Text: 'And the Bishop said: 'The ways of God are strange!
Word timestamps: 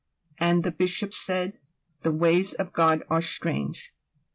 'And 0.39 0.63
the 0.63 0.71
Bishop 0.71 1.13
said: 1.13 1.59
'The 2.01 2.11
ways 2.11 2.53
of 2.55 2.73
God 2.73 3.03
are 3.07 3.21
strange! 3.21 3.93